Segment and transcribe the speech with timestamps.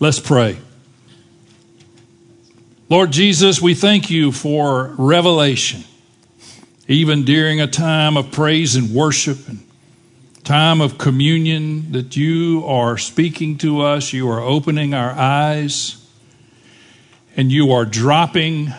[0.00, 0.58] Let's pray.
[2.88, 5.84] Lord Jesus, we thank you for revelation,
[6.88, 9.60] even during a time of praise and worship and
[10.42, 16.04] time of communion, that you are speaking to us, you are opening our eyes,
[17.36, 18.72] and you are dropping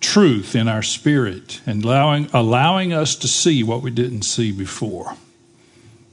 [0.00, 5.16] truth in our spirit and allowing, allowing us to see what we didn't see before.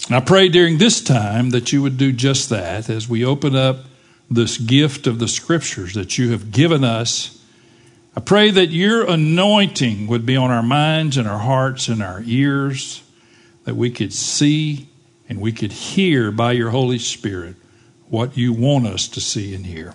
[0.09, 3.85] I pray during this time that you would do just that as we open up
[4.29, 7.41] this gift of the scriptures that you have given us.
[8.15, 12.21] I pray that your anointing would be on our minds and our hearts and our
[12.25, 13.01] ears,
[13.63, 14.89] that we could see
[15.29, 17.55] and we could hear by your Holy Spirit
[18.09, 19.93] what you want us to see and hear.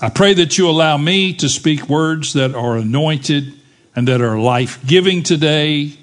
[0.00, 3.52] I pray that you allow me to speak words that are anointed
[3.96, 5.98] and that are life giving today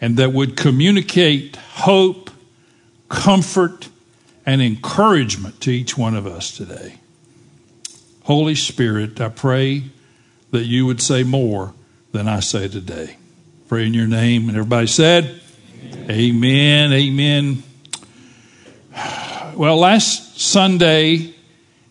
[0.00, 2.30] and that would communicate hope,
[3.08, 3.88] comfort,
[4.46, 6.94] and encouragement to each one of us today.
[8.24, 9.84] Holy Spirit, I pray
[10.52, 11.74] that you would say more
[12.12, 13.16] than I say today.
[13.68, 14.48] Pray in your name.
[14.48, 15.40] And everybody said,
[16.08, 16.92] Amen.
[16.92, 16.92] Amen.
[16.92, 17.62] Amen.
[19.54, 21.34] Well, last Sunday,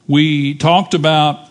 [0.08, 1.50] we talked about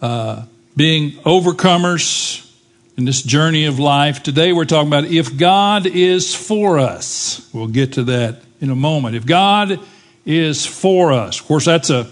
[0.00, 0.44] uh,
[0.76, 2.51] being overcomers
[2.96, 4.22] in this journey of life.
[4.22, 7.48] Today we're talking about if God is for us.
[7.52, 9.16] We'll get to that in a moment.
[9.16, 9.80] If God
[10.26, 12.08] is for us, of course, that's a,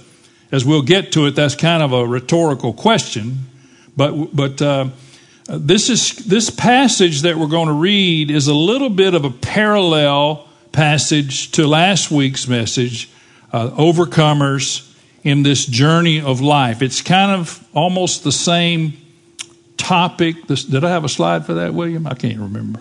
[0.50, 3.40] as we'll get to it, that's kind of a rhetorical question.
[3.96, 4.88] But, but uh,
[5.46, 9.30] this is this passage that we're going to read is a little bit of a
[9.30, 13.10] parallel passage to last week's message,
[13.52, 14.86] uh, overcomers
[15.24, 16.80] in this journey of life.
[16.80, 18.94] It's kind of almost the same
[19.90, 20.46] topic.
[20.46, 22.06] This, did I have a slide for that, William?
[22.06, 22.78] I can't remember.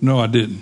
[0.00, 0.60] No, I didn't.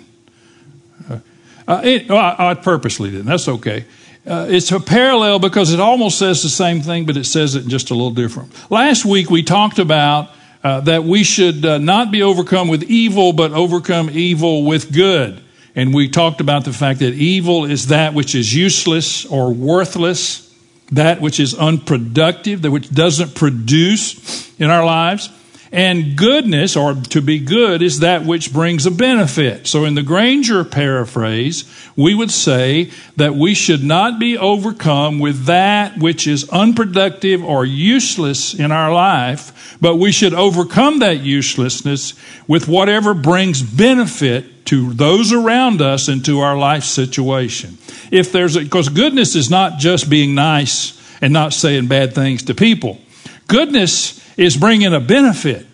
[1.09, 1.19] Uh,
[1.67, 3.25] uh, it, well, I, I, purposely didn't.
[3.25, 3.85] That's okay.
[4.27, 7.65] Uh, it's a parallel because it almost says the same thing, but it says it
[7.67, 8.51] just a little different.
[8.69, 10.29] Last week we talked about
[10.63, 15.41] uh, that we should uh, not be overcome with evil, but overcome evil with good.
[15.75, 20.46] And we talked about the fact that evil is that which is useless or worthless,
[20.91, 25.29] that which is unproductive, that which doesn't produce in our lives.
[25.71, 29.67] And goodness, or to be good, is that which brings a benefit.
[29.67, 35.45] So in the Granger paraphrase, we would say that we should not be overcome with
[35.45, 42.13] that which is unproductive or useless in our life, but we should overcome that uselessness
[42.47, 47.77] with whatever brings benefit to those around us and to our life situation.
[48.11, 52.53] If there's because goodness is not just being nice and not saying bad things to
[52.53, 52.99] people.
[53.47, 55.65] Goodness is bringing a benefit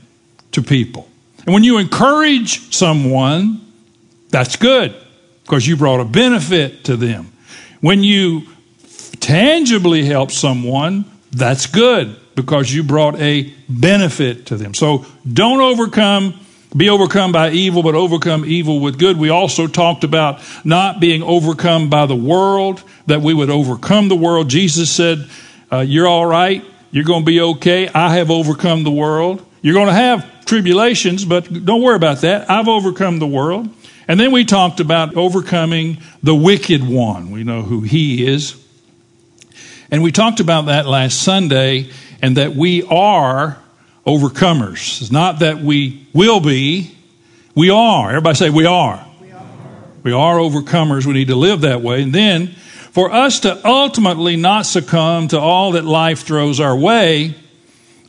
[0.53, 1.07] to people.
[1.46, 3.62] And when you encourage someone,
[4.29, 4.96] that's good
[5.44, 7.31] because you brought a benefit to them.
[7.81, 8.44] When you
[9.19, 14.74] tangibly help someone, that's good because you brought a benefit to them.
[14.74, 16.40] So don't overcome
[16.75, 19.18] be overcome by evil, but overcome evil with good.
[19.18, 24.16] We also talked about not being overcome by the world, that we would overcome the
[24.16, 24.50] world.
[24.50, 25.30] Jesus said,
[25.72, 26.66] uh, You're all right.
[26.94, 27.90] You're going to be okay.
[27.90, 29.44] I have overcome the world.
[29.64, 32.52] You're going to have tribulations, but don't worry about that.
[32.52, 33.68] I've overcome the world.
[34.08, 37.31] And then we talked about overcoming the wicked one.
[37.31, 38.64] We know who he is.
[39.90, 41.90] And we talked about that last Sunday,
[42.22, 43.58] and that we are
[44.06, 45.02] overcomers.
[45.02, 46.96] It's not that we will be,
[47.56, 48.10] we are.
[48.10, 49.04] Everybody say, we are.
[49.20, 49.48] We are.
[50.04, 51.08] We are overcomers.
[51.08, 52.04] We need to live that way.
[52.04, 52.54] And then,
[52.94, 57.34] for us to ultimately not succumb to all that life throws our way,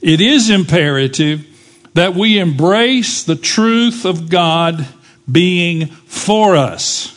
[0.03, 1.47] it is imperative
[1.95, 4.87] that we embrace the truth of God
[5.31, 7.11] being for us.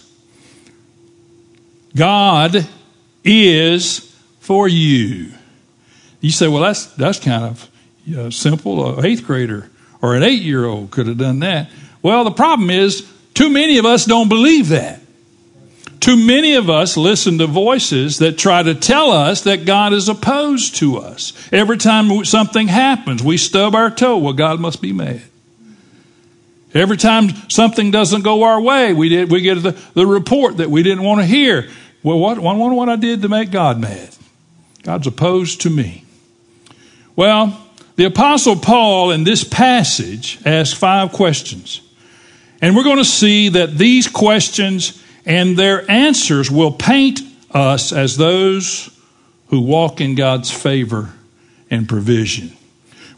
[1.93, 2.65] God
[3.25, 5.33] is for you.
[6.21, 7.69] You say, well, that's, that's kind of
[8.17, 8.97] uh, simple.
[8.97, 9.69] An eighth grader
[10.01, 11.69] or an eight year old could have done that.
[12.01, 15.01] Well, the problem is, too many of us don't believe that.
[16.07, 20.07] Too many of us listen to voices that try to tell us that God is
[20.07, 21.33] opposed to us.
[21.51, 24.17] Every time something happens, we stub our toe.
[24.17, 25.21] Well, God must be mad.
[26.73, 30.69] Every time something doesn't go our way, we, did, we get the, the report that
[30.69, 31.67] we didn't want to hear.
[32.03, 34.15] Well, what, I wonder what I did to make God mad.
[34.83, 36.05] God's opposed to me.
[37.17, 37.67] Well,
[37.97, 41.81] the Apostle Paul in this passage asks five questions.
[42.61, 47.19] And we're going to see that these questions and their answers will paint
[47.51, 48.89] us as those
[49.49, 51.13] who walk in God's favor
[51.69, 52.53] and provision.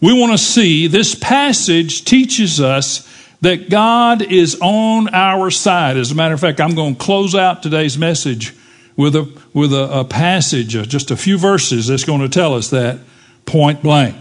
[0.01, 3.07] We want to see this passage teaches us
[3.41, 5.97] that God is on our side.
[5.97, 8.55] As a matter of fact, I'm going to close out today's message
[8.97, 12.55] with a with a, a passage, uh, just a few verses that's going to tell
[12.55, 12.99] us that
[13.45, 14.15] point blank.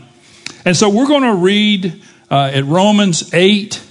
[0.64, 3.82] And so we're going to read uh, at Romans 8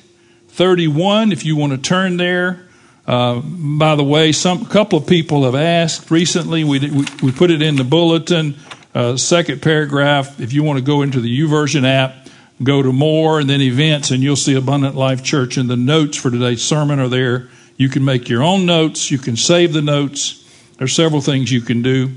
[0.49, 2.66] 31, if you want to turn there.
[3.07, 6.65] Uh, by the way, some couple of people have asked recently.
[6.65, 8.55] We, we, we put it in the bulletin,
[8.93, 10.41] uh, second paragraph.
[10.41, 12.27] If you want to go into the YouVersion app,
[12.61, 15.55] go to more and then events, and you'll see Abundant Life Church.
[15.55, 17.47] And the notes for today's sermon are there.
[17.77, 19.09] You can make your own notes.
[19.09, 20.43] You can save the notes.
[20.77, 22.11] There's several things you can do,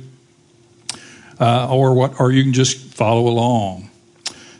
[1.38, 3.90] uh, or what, or you can just follow along.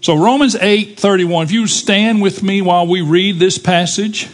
[0.01, 1.47] So Romans eight thirty one.
[1.47, 4.29] If you stand with me while we read this passage.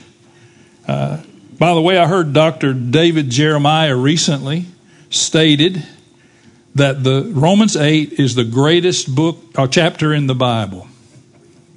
[0.87, 1.23] Uh,
[1.59, 2.75] by the way, I heard Dr.
[2.75, 4.67] David Jeremiah recently
[5.11, 5.83] stated
[6.75, 10.87] that the Romans 8 is the greatest book or uh, chapter in the Bible.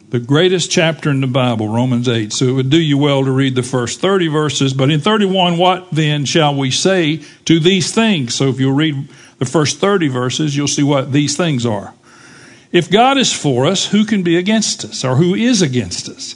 [0.09, 2.33] The greatest chapter in the Bible, Romans 8.
[2.33, 4.73] So it would do you well to read the first 30 verses.
[4.73, 8.35] But in 31, what then shall we say to these things?
[8.35, 11.93] So if you'll read the first 30 verses, you'll see what these things are.
[12.71, 16.35] If God is for us, who can be against us, or who is against us?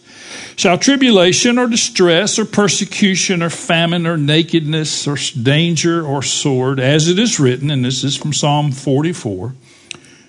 [0.55, 7.07] Shall tribulation or distress or persecution or famine or nakedness or danger or sword, as
[7.07, 9.53] it is written, and this is from Psalm 44,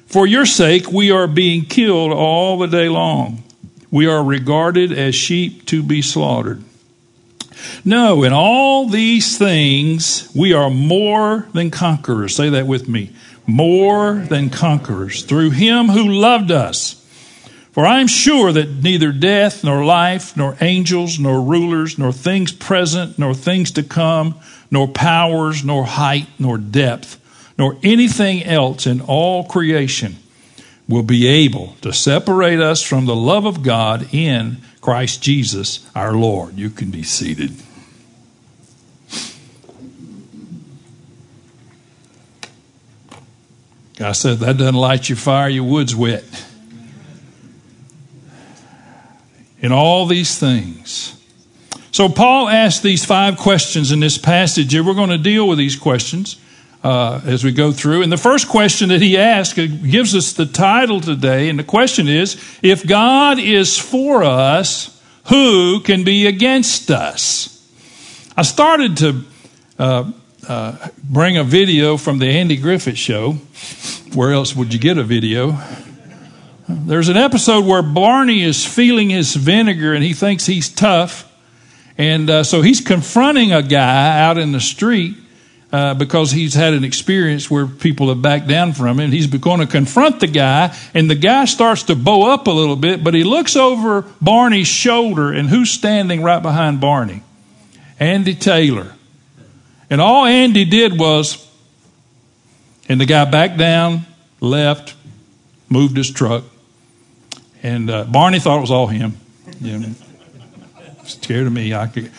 [0.06, 3.42] for your sake we are being killed all the day long.
[3.90, 6.62] We are regarded as sheep to be slaughtered.
[7.84, 12.34] No, in all these things, we are more than conquerors.
[12.34, 13.10] Say that with me.
[13.46, 17.01] More than conquerors through him who loved us.
[17.72, 22.52] For I am sure that neither death, nor life, nor angels, nor rulers, nor things
[22.52, 24.38] present, nor things to come,
[24.70, 27.18] nor powers, nor height, nor depth,
[27.56, 30.16] nor anything else in all creation
[30.86, 36.12] will be able to separate us from the love of God in Christ Jesus our
[36.12, 36.58] Lord.
[36.58, 37.52] You can be seated.
[43.98, 46.24] I said, that doesn't light your fire, your wood's wet.
[49.62, 51.18] In all these things.
[51.92, 55.58] So, Paul asked these five questions in this passage, and we're going to deal with
[55.58, 56.36] these questions
[56.82, 58.02] uh, as we go through.
[58.02, 62.08] And the first question that he asked gives us the title today, and the question
[62.08, 67.48] is If God is for us, who can be against us?
[68.36, 69.24] I started to
[69.78, 70.10] uh,
[70.48, 73.34] uh, bring a video from the Andy Griffith show.
[74.14, 75.58] Where else would you get a video?
[76.68, 81.28] There's an episode where Barney is feeling his vinegar and he thinks he's tough.
[81.98, 85.16] And uh, so he's confronting a guy out in the street
[85.72, 89.00] uh, because he's had an experience where people have backed down from him.
[89.00, 92.50] And he's going to confront the guy, and the guy starts to bow up a
[92.50, 97.22] little bit, but he looks over Barney's shoulder, and who's standing right behind Barney?
[97.98, 98.92] Andy Taylor.
[99.88, 101.48] And all Andy did was,
[102.88, 104.06] and the guy backed down,
[104.40, 104.94] left,
[105.68, 106.44] moved his truck,
[107.62, 109.16] and uh, Barney thought it was all him.
[109.60, 109.94] You know,
[111.04, 111.74] scared of me.
[111.74, 112.10] I could.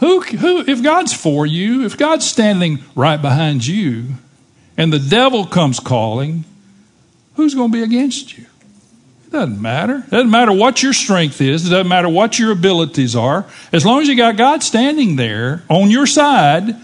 [0.00, 4.14] Who, who, if God's for you, if God's standing right behind you,
[4.76, 6.44] and the devil comes calling,
[7.36, 8.44] who's going to be against you?
[9.26, 10.02] It doesn't matter.
[10.06, 11.66] It doesn't matter what your strength is.
[11.66, 13.46] It doesn't matter what your abilities are.
[13.72, 16.74] As long as you got God standing there on your side,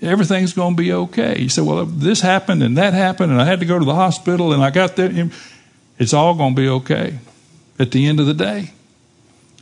[0.00, 1.40] everything's going to be okay.
[1.40, 3.94] You say, well, this happened and that happened, and I had to go to the
[3.94, 5.30] hospital, and I got there.
[5.98, 7.18] It's all going to be okay
[7.78, 8.72] at the end of the day.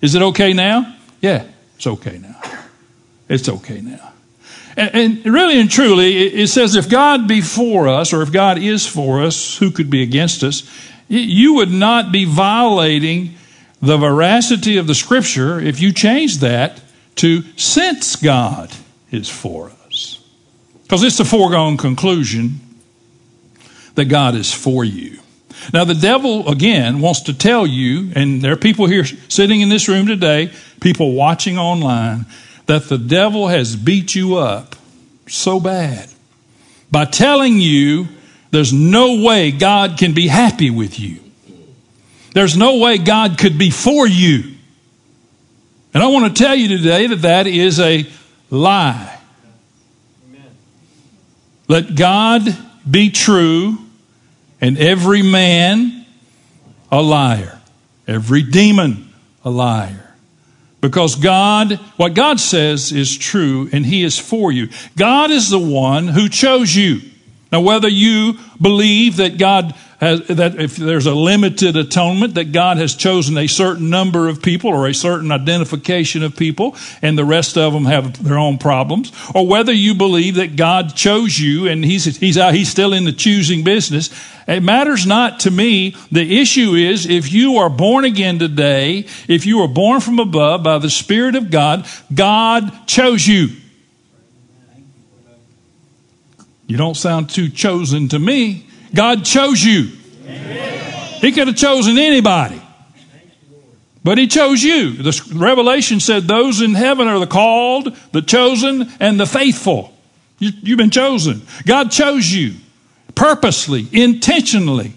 [0.03, 0.97] Is it okay now?
[1.21, 2.41] Yeah, it's okay now.
[3.29, 4.13] It's okay now.
[4.77, 8.31] And, and really and truly, it, it says if God be for us, or if
[8.31, 10.71] God is for us, who could be against us?
[11.09, 13.35] You would not be violating
[13.81, 16.81] the veracity of the scripture if you change that
[17.17, 18.73] to since God
[19.11, 20.23] is for us.
[20.83, 22.61] Because it's a foregone conclusion
[23.95, 25.19] that God is for you.
[25.73, 29.69] Now, the devil, again, wants to tell you, and there are people here sitting in
[29.69, 32.27] this room today, people watching online,
[32.67, 34.77] that the devil has beat you up
[35.29, 36.09] so bad
[36.91, 38.09] by telling you
[38.51, 41.21] there's no way God can be happy with you.
[42.33, 44.55] There's no way God could be for you.
[45.95, 48.07] And I want to tell you today that that is a
[48.51, 49.19] lie.
[51.69, 52.57] Let God
[52.89, 53.79] be true
[54.67, 56.05] and every man
[56.91, 57.61] a liar,
[58.09, 59.13] every demon
[59.45, 60.13] a liar.
[60.81, 64.69] Because God, what God says is true and He is for you.
[64.97, 67.01] God is the one who chose you.
[67.53, 72.77] Now, whether you believe that God has, that if there's a limited atonement, that God
[72.77, 77.25] has chosen a certain number of people or a certain identification of people, and the
[77.25, 81.67] rest of them have their own problems, or whether you believe that God chose you
[81.67, 84.11] and He's He's out, He's still in the choosing business,
[84.47, 85.97] it matters not to me.
[86.13, 90.63] The issue is if you are born again today, if you are born from above
[90.63, 93.49] by the Spirit of God, God chose you.
[96.67, 98.66] You don't sound too chosen to me.
[98.95, 99.91] God chose you.
[100.25, 101.21] Amen.
[101.21, 102.61] He could have chosen anybody.
[104.05, 104.93] But he chose you.
[104.93, 109.93] The Revelation said those in heaven are the called, the chosen, and the faithful.
[110.39, 111.43] You, have been chosen.
[111.67, 112.55] God chose you
[113.17, 114.93] purposely, intentionally,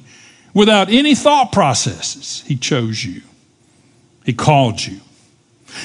[0.54, 2.44] without any thought processes.
[2.46, 3.24] He chose you.
[4.26, 5.00] He called you.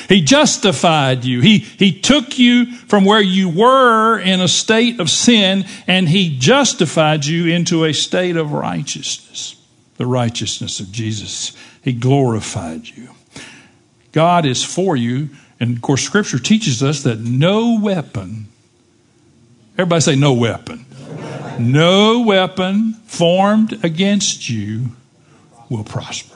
[0.09, 1.41] He justified you.
[1.41, 6.38] He, he took you from where you were in a state of sin and he
[6.38, 9.57] justified you into a state of righteousness.
[9.97, 11.53] The righteousness of Jesus.
[11.83, 13.11] He glorified you.
[14.12, 15.31] God is for you.
[15.61, 18.47] And of course, scripture teaches us that no weapon,
[19.75, 20.87] everybody say no weapon,
[21.59, 24.87] no weapon formed against you
[25.69, 26.34] will prosper.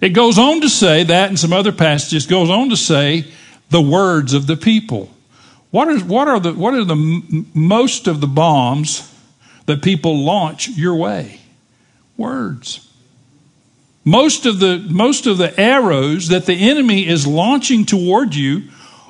[0.00, 3.26] It goes on to say that in some other passages goes on to say
[3.70, 5.10] the words of the people.
[5.70, 9.12] What are, what are the what are the most of the bombs
[9.66, 11.40] that people launch your way?
[12.16, 12.82] Words.
[14.04, 18.64] Most of the most of the arrows that the enemy is launching toward you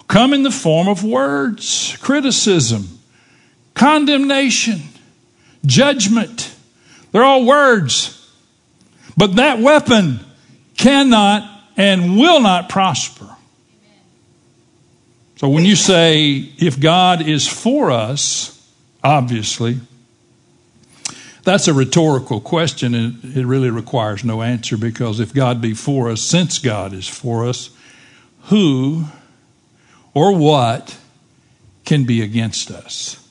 [0.09, 2.99] come in the form of words, criticism,
[3.75, 4.81] condemnation,
[5.65, 6.55] judgment.
[7.13, 8.13] They're all words.
[9.17, 10.21] But that weapon
[10.77, 13.29] cannot and will not prosper.
[15.37, 18.53] So when you say, if God is for us,
[19.05, 19.79] obviously,
[21.45, 26.11] that's a rhetorical question and it really requires no answer because if God be for
[26.11, 27.71] us, since God is for us,
[28.45, 29.05] who
[30.15, 30.99] or what
[31.85, 33.23] can be against us?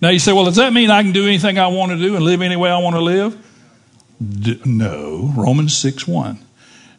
[0.00, 2.16] Now you say, well, does that mean I can do anything I want to do
[2.16, 3.36] and live any way I want to live?
[4.22, 5.32] D- no.
[5.36, 6.38] Romans 6 1.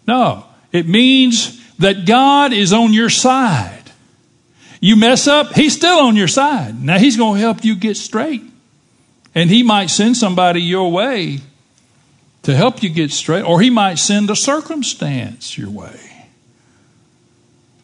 [0.07, 3.83] No, it means that God is on your side.
[4.79, 6.81] You mess up, He's still on your side.
[6.81, 8.41] Now He's going to help you get straight.
[9.35, 11.39] And He might send somebody your way
[12.43, 15.99] to help you get straight, or He might send a circumstance your way.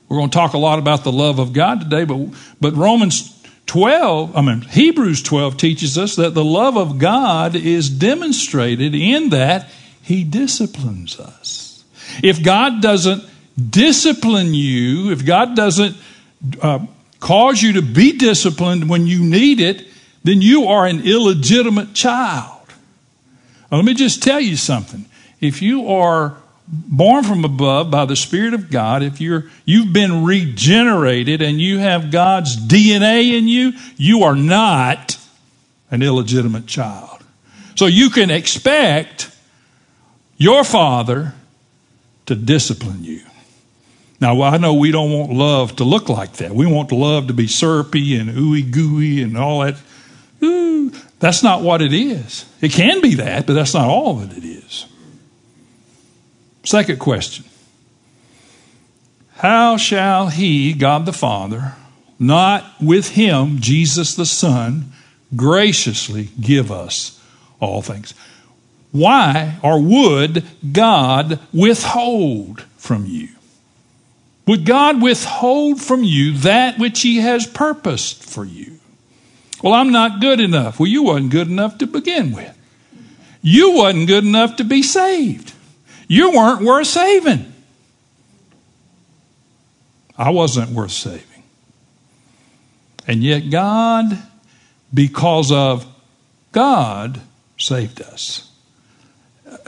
[0.07, 2.27] We're going to talk a lot about the love of God today, but,
[2.61, 3.29] but Romans
[3.65, 9.29] 12, I mean, Hebrews 12 teaches us that the love of God is demonstrated in
[9.29, 9.69] that
[10.03, 11.72] He disciplines us.
[12.21, 13.23] If God doesn't
[13.69, 15.95] discipline you, if God doesn't
[16.61, 16.85] uh,
[17.19, 19.87] cause you to be disciplined when you need it,
[20.23, 22.61] then you are an illegitimate child.
[23.71, 25.05] Now, let me just tell you something.
[25.41, 30.23] If you are born from above by the Spirit of God, if you're you've been
[30.23, 35.17] regenerated and you have God's DNA in you, you are not
[35.91, 37.23] an illegitimate child.
[37.75, 39.35] So you can expect
[40.37, 41.33] your father
[42.25, 43.21] to discipline you.
[44.19, 46.51] Now, I know we don't want love to look like that.
[46.51, 49.75] We want love to be syrupy and ooey gooey and all that.
[50.41, 52.45] Ooh, that's not what it is.
[52.61, 54.85] It can be that, but that's not all that it is.
[56.63, 57.43] Second question
[59.35, 61.73] How shall he, God the Father,
[62.17, 64.93] not with him, Jesus the Son,
[65.35, 67.21] graciously give us
[67.59, 68.13] all things?
[68.93, 73.29] Why or would God withhold from you?
[74.45, 78.79] Would God withhold from you that which He has purposed for you?
[79.63, 80.79] Well, I'm not good enough.
[80.79, 82.55] Well, you wasn't good enough to begin with.
[83.41, 85.53] You wasn't good enough to be saved.
[86.07, 87.51] You weren't worth saving.
[90.15, 91.43] I wasn't worth saving.
[93.07, 94.19] And yet, God,
[94.93, 95.87] because of
[96.51, 97.21] God,
[97.57, 98.52] saved us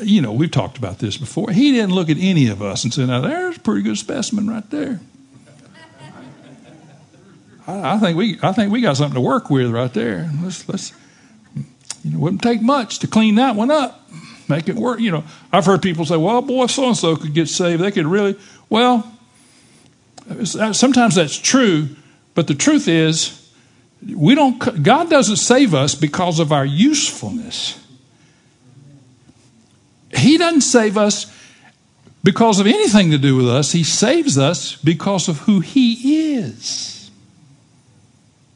[0.02, 1.52] you know, we've talked about this before.
[1.52, 4.50] He didn't look at any of us and say, now there's a pretty good specimen
[4.50, 5.00] right there.
[7.68, 10.30] I, I think we, I think we got something to work with right there.
[10.44, 10.94] Let's, let's,
[12.04, 14.10] you know, it wouldn't take much to clean that one up,
[14.48, 15.00] make it work.
[15.00, 17.82] You know, I've heard people say, well, boy, so and so could get saved.
[17.82, 18.38] They could really,
[18.70, 19.12] well,
[20.44, 21.90] sometimes that's true,
[22.34, 23.42] but the truth is,
[24.06, 27.80] we don't, God doesn't save us because of our usefulness.
[30.14, 31.32] He doesn't save us
[32.24, 33.72] because of anything to do with us.
[33.72, 37.12] He saves us because of who He is.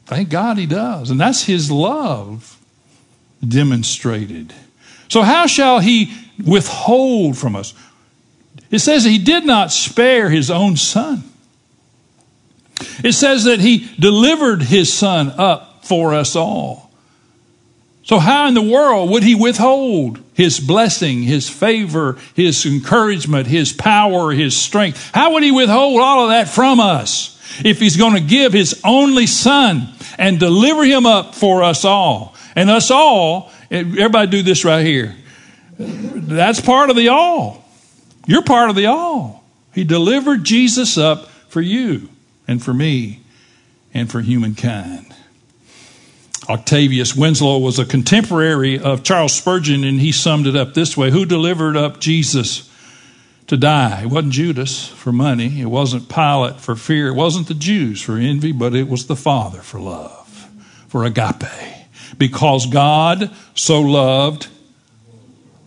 [0.06, 1.10] Thank God He does.
[1.10, 2.58] And that's His love
[3.46, 4.52] demonstrated.
[5.08, 6.12] So, how shall He
[6.44, 7.74] withhold from us?
[8.70, 11.24] It says He did not spare His own Son.
[13.04, 16.89] It says that He delivered His Son up for us all.
[18.02, 23.72] So, how in the world would He withhold His blessing, His favor, His encouragement, His
[23.72, 25.10] power, His strength?
[25.12, 28.80] How would He withhold all of that from us if He's going to give His
[28.84, 29.88] only Son
[30.18, 32.34] and deliver Him up for us all?
[32.56, 35.14] And us all, everybody do this right here.
[35.78, 37.64] That's part of the all.
[38.26, 39.44] You're part of the all.
[39.74, 42.08] He delivered Jesus up for you
[42.48, 43.20] and for me
[43.94, 45.09] and for humankind.
[46.50, 51.12] Octavius Winslow was a contemporary of Charles Spurgeon, and he summed it up this way
[51.12, 52.68] Who delivered up Jesus
[53.46, 54.02] to die?
[54.02, 58.16] It wasn't Judas for money, it wasn't Pilate for fear, it wasn't the Jews for
[58.16, 60.48] envy, but it was the Father for love,
[60.88, 61.44] for agape.
[62.18, 64.48] Because God so loved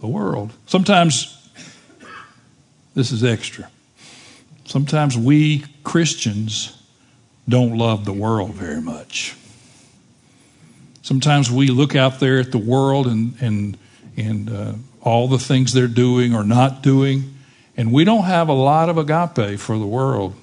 [0.02, 0.52] the world.
[0.66, 1.50] Sometimes,
[2.94, 3.70] this is extra.
[4.66, 6.78] Sometimes we Christians
[7.48, 9.38] don't love the world very much.
[11.04, 13.78] Sometimes we look out there at the world and, and,
[14.16, 17.36] and uh, all the things they're doing or not doing,
[17.76, 20.34] and we don't have a lot of agape for the world.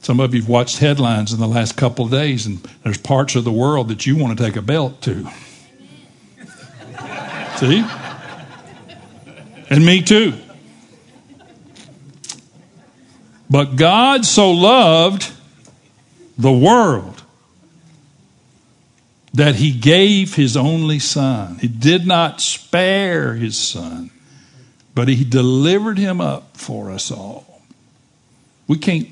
[0.00, 3.36] Some of you have watched headlines in the last couple of days, and there's parts
[3.36, 5.20] of the world that you want to take a belt to.
[7.58, 7.84] See?
[9.70, 10.34] And me too.
[13.48, 15.30] But God so loved
[16.36, 17.21] the world
[19.34, 21.58] that he gave his only son.
[21.58, 24.10] He did not spare his son,
[24.94, 27.62] but he delivered him up for us all.
[28.68, 29.08] We can't,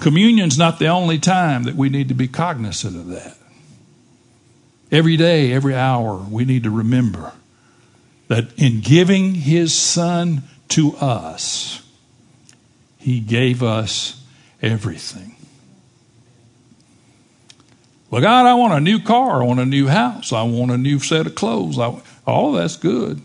[0.00, 3.36] communion's not the only time that we need to be cognizant of that.
[4.90, 7.32] Every day, every hour, we need to remember
[8.28, 11.82] that in giving his son to us,
[12.98, 14.22] he gave us
[14.60, 15.37] everything.
[18.10, 19.42] Well, God, I want a new car.
[19.42, 20.32] I want a new house.
[20.32, 21.78] I want a new set of clothes.
[21.78, 23.20] I, all that's good.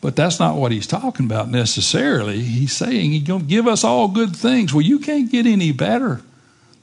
[0.00, 2.40] But that's not what he's talking about necessarily.
[2.40, 4.74] He's saying he's going to give us all good things.
[4.74, 6.20] Well, you can't get any better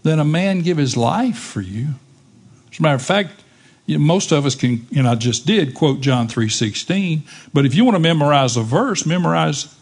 [0.03, 1.89] than a man give his life for you.
[2.71, 3.43] As a matter of fact,
[3.87, 7.21] most of us can, and I just did quote John 3.16,
[7.53, 9.75] but if you want to memorize a verse, memorize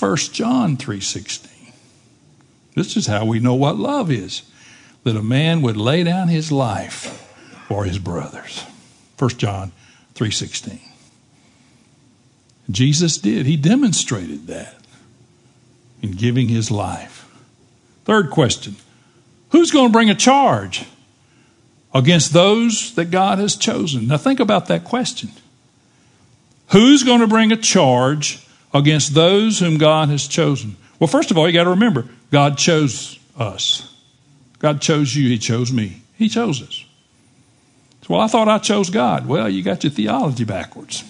[0.00, 1.48] 1 John 3:16.
[2.74, 4.42] This is how we know what love is.
[5.04, 7.26] That a man would lay down his life
[7.68, 8.64] for his brothers.
[9.18, 9.72] 1 John
[10.14, 10.80] 3:16.
[12.70, 13.46] Jesus did.
[13.46, 14.76] He demonstrated that
[16.02, 17.26] in giving his life.
[18.04, 18.76] Third question.
[19.50, 20.84] Who's going to bring a charge
[21.92, 24.06] against those that God has chosen?
[24.06, 25.30] Now think about that question.
[26.68, 30.76] Who's going to bring a charge against those whom God has chosen.
[30.98, 33.89] Well, first of all, you got to remember God chose us.
[34.60, 36.02] God chose you, He chose me.
[36.16, 36.84] He chose us.
[38.08, 39.26] well, I thought I chose God.
[39.26, 41.04] Well, you got your theology backwards.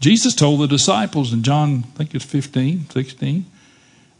[0.00, 3.44] Jesus told the disciples in John, I think it's 15, 16,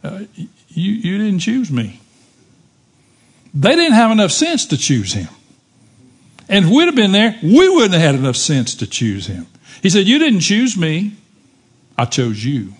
[0.04, 0.20] uh,
[0.68, 2.00] you, you didn't choose me.
[3.54, 5.28] They didn't have enough sense to choose him.
[6.48, 9.46] And if we'd have been there, we wouldn't have had enough sense to choose him.
[9.82, 11.16] He said, You didn't choose me.
[11.96, 12.74] I chose you.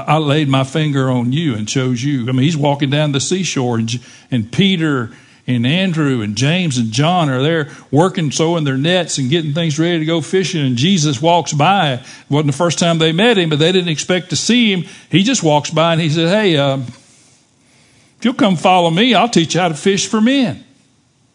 [0.00, 2.28] I, laid my finger on you and chose you.
[2.28, 5.10] I mean, he's walking down the seashore, and, and Peter
[5.46, 9.78] and Andrew and James and John are there working, sewing their nets and getting things
[9.78, 10.64] ready to go fishing.
[10.64, 11.94] And Jesus walks by.
[11.94, 14.84] It wasn't the first time they met him, but they didn't expect to see him.
[15.10, 19.28] He just walks by and he said, Hey, uh, if you'll come follow me, I'll
[19.28, 20.64] teach you how to fish for men.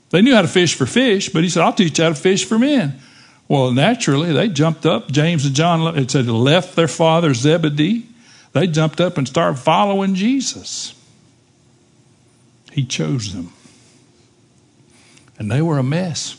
[0.10, 2.15] They knew how to fish for fish, but he said, I'll teach you how to
[2.15, 3.00] fish for men.
[3.48, 5.12] Well, naturally, they jumped up.
[5.12, 8.09] James and John, it said, left their father Zebedee.
[8.54, 10.94] They jumped up and started following Jesus.
[12.72, 13.54] He chose them.
[15.38, 16.36] And they were a mess.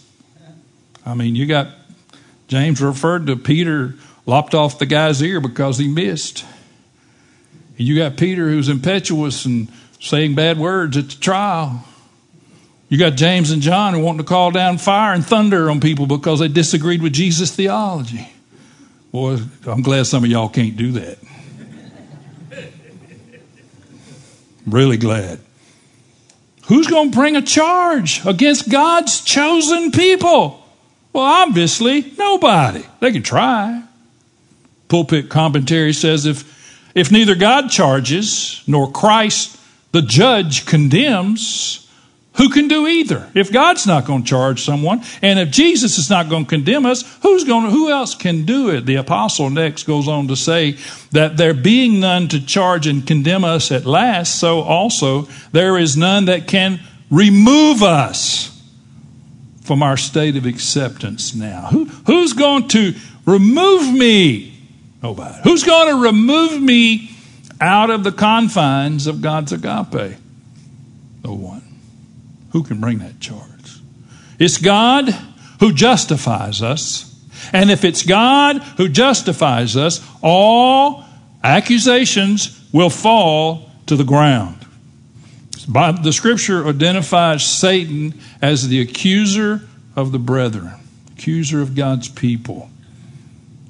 [1.07, 1.69] I mean, you got
[2.49, 3.95] James referred to Peter
[4.27, 6.45] lopped off the guy's ear because he missed.
[7.79, 9.69] And you got Peter who's impetuous and
[10.01, 11.85] saying bad words at the trial.
[12.89, 16.07] You got James and John who wanting to call down fire and thunder on people
[16.07, 18.29] because they disagreed with Jesus' theology.
[19.13, 21.19] Boy, I'm glad some of y'all can't do that.
[24.67, 25.41] Really glad.
[26.67, 30.65] who's going to bring a charge against God's chosen people?
[31.13, 32.85] Well, obviously, nobody.
[33.01, 33.83] They can try.
[34.89, 39.57] Pulpit commentary says if, if neither God charges nor Christ,
[39.93, 41.80] the judge, condemns,
[42.41, 43.31] who can do either?
[43.35, 46.87] If God's not going to charge someone, and if Jesus is not going to condemn
[46.87, 48.87] us, who's going to, who else can do it?
[48.87, 50.79] The apostle next goes on to say
[51.11, 55.99] that there being none to charge and condemn us at last, so also there is
[55.99, 58.59] none that can remove us
[59.61, 61.67] from our state of acceptance now.
[61.71, 62.95] Who, who's going to
[63.27, 64.59] remove me?
[65.03, 65.39] Nobody.
[65.45, 67.11] Who's going to remove me
[67.61, 70.17] out of the confines of God's agape?
[71.23, 71.60] No one.
[72.51, 73.81] Who can bring that charge?
[74.39, 75.11] It's God
[75.61, 77.07] who justifies us.
[77.53, 81.05] And if it's God who justifies us, all
[81.43, 84.57] accusations will fall to the ground.
[85.69, 89.63] The scripture identifies Satan as the accuser
[89.95, 90.73] of the brethren,
[91.13, 92.71] accuser of God's people.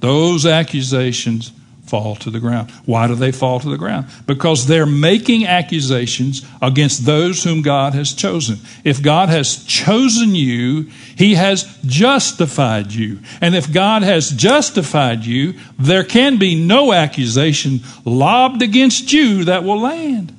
[0.01, 1.53] Those accusations
[1.91, 2.71] fall to the ground.
[2.87, 4.07] Why do they fall to the ground?
[4.25, 8.59] Because they're making accusations against those whom God has chosen.
[8.85, 13.19] If God has chosen you, He has justified you.
[13.41, 19.65] And if God has justified you, there can be no accusation lobbed against you that
[19.65, 20.33] will land.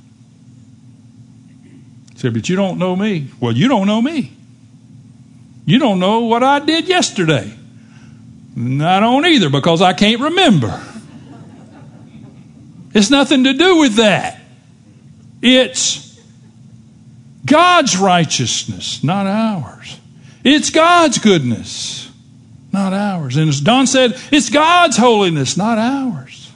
[2.16, 3.28] Say, but you don't know me.
[3.42, 4.32] Well, you don't know me.
[5.66, 7.52] You don't know what I did yesterday.
[8.58, 10.82] I don't either because I can't remember.
[12.94, 14.40] It's nothing to do with that.
[15.42, 16.20] It's
[17.46, 20.00] God's righteousness, not ours.
[20.44, 22.12] It's God's goodness,
[22.72, 23.38] not ours.
[23.38, 26.52] And as Don said, it's God's holiness, not ours.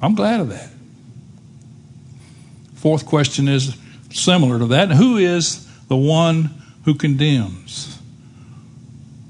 [0.00, 0.70] I'm glad of that.
[2.76, 3.76] Fourth question is
[4.10, 4.92] similar to that.
[4.92, 6.50] Who is the one
[6.84, 7.98] who condemns?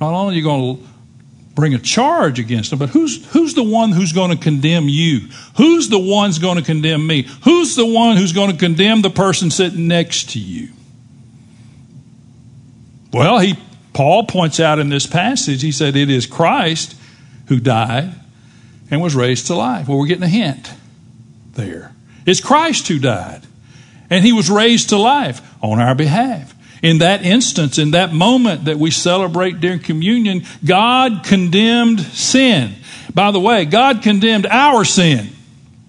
[0.00, 0.86] Not only are you going to
[1.58, 5.28] bring a charge against them, but who's, who's the one who's going to condemn you?
[5.56, 7.26] Who's the one's going to condemn me?
[7.42, 10.68] Who's the one who's going to condemn the person sitting next to you?
[13.12, 13.58] Well, he,
[13.92, 16.94] Paul points out in this passage, he said, it is Christ
[17.48, 18.14] who died
[18.88, 19.88] and was raised to life.
[19.88, 20.72] Well, we're getting a hint
[21.54, 21.92] there.
[22.24, 23.42] It's Christ who died
[24.08, 26.54] and he was raised to life on our behalf.
[26.82, 32.74] In that instance, in that moment that we celebrate during communion, God condemned sin.
[33.14, 35.28] By the way, God condemned our sin.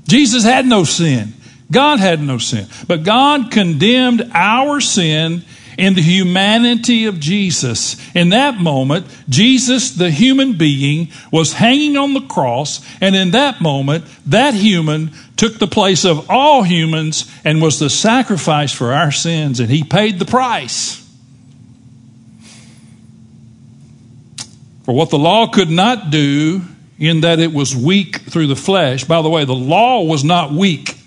[0.08, 1.34] Jesus had no sin.
[1.71, 2.67] God had no sin.
[2.88, 5.43] But God condemned our sin
[5.80, 7.96] in the humanity of Jesus.
[8.13, 13.62] In that moment, Jesus, the human being, was hanging on the cross, and in that
[13.62, 19.12] moment, that human took the place of all humans and was the sacrifice for our
[19.12, 20.98] sins, and he paid the price.
[24.84, 26.62] For what the law could not do,
[27.00, 29.06] in that it was weak through the flesh.
[29.06, 30.98] By the way, the law was not weak.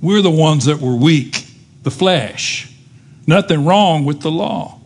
[0.00, 1.44] We're the ones that were weak,
[1.82, 2.72] the flesh.
[3.30, 4.80] Nothing wrong with the law.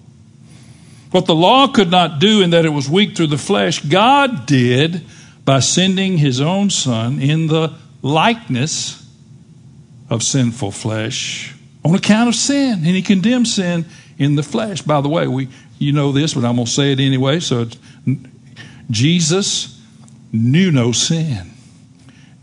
[1.13, 4.45] What the law could not do, in that it was weak through the flesh, God
[4.45, 5.01] did
[5.47, 9.03] by sending his own Son in the likeness
[10.11, 12.73] of sinful flesh on account of sin.
[12.73, 13.87] And he condemned sin
[14.19, 14.83] in the flesh.
[14.83, 17.41] By the way, we you know this, but I'm going to say it anyway.
[17.41, 17.67] So
[18.91, 19.81] Jesus
[20.35, 21.51] knew no sin.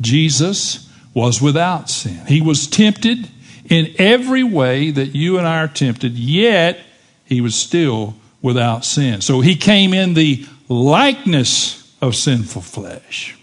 [0.01, 2.25] Jesus was without sin.
[2.25, 3.29] He was tempted
[3.71, 6.79] in every way that you and I are tempted, yet
[7.25, 9.21] he was still without sin.
[9.21, 13.37] So he came in the likeness of sinful flesh.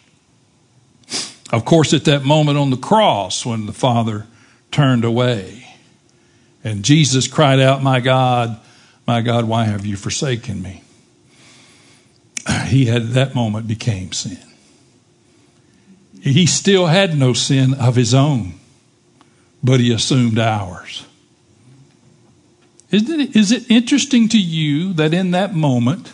[1.51, 4.27] Of course, at that moment on the cross when the Father
[4.71, 5.65] turned away
[6.65, 8.61] and Jesus cried out, My God,
[9.07, 10.83] my God, why have you forsaken me?
[12.67, 14.39] He had that moment became sin.
[16.21, 18.58] He still had no sin of his own,
[19.63, 21.07] but he assumed ours.
[22.91, 26.13] Isn't it, is it interesting to you that in that moment,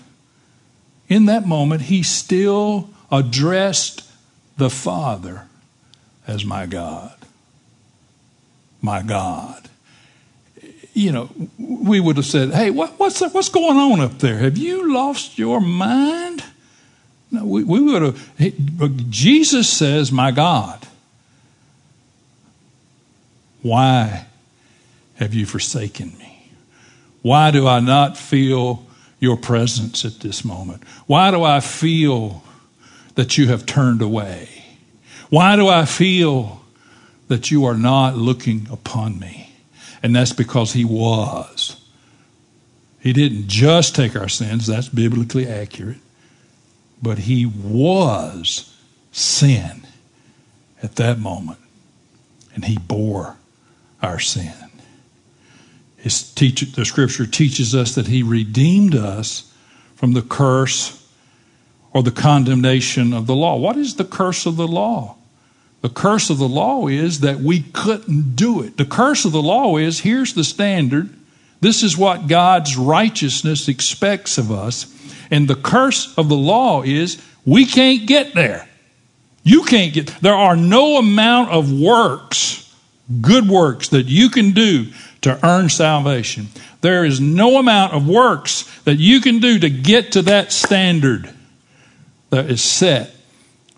[1.08, 4.10] in that moment, he still addressed
[4.56, 5.46] the Father
[6.26, 7.14] as my God?
[8.82, 9.68] My God.
[10.94, 14.38] You know, we would have said, Hey, what, what's, what's going on up there?
[14.38, 16.44] Have you lost your mind?
[17.30, 19.10] No, we, we would have.
[19.10, 20.86] Jesus says, My God,
[23.64, 24.26] why
[25.16, 26.52] have you forsaken me?
[27.22, 28.86] Why do I not feel
[29.18, 30.84] your presence at this moment?
[31.06, 32.44] Why do I feel
[33.16, 34.48] that you have turned away?
[35.30, 36.60] Why do I feel
[37.28, 39.52] that you are not looking upon me.
[40.02, 41.80] And that's because he was.
[43.00, 45.98] He didn't just take our sins, that's biblically accurate,
[47.02, 48.74] but he was
[49.12, 49.86] sin
[50.82, 51.58] at that moment.
[52.54, 53.36] And he bore
[54.04, 54.52] our sin.
[56.34, 59.50] Teach, the scripture teaches us that he redeemed us
[59.96, 61.02] from the curse
[61.92, 63.56] or the condemnation of the law.
[63.56, 65.16] What is the curse of the law?
[65.80, 68.76] The curse of the law is that we couldn't do it.
[68.76, 71.08] The curse of the law is here's the standard.
[71.60, 74.92] This is what God's righteousness expects of us.
[75.30, 78.68] And the curse of the law is we can't get there.
[79.42, 82.63] You can't get there are no amount of works,
[83.20, 84.86] good works that you can do
[85.22, 86.48] to earn salvation.
[86.80, 91.32] There is no amount of works that you can do to get to that standard
[92.30, 93.14] that is set